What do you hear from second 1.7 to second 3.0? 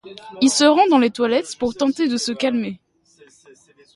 tenter de se calmer.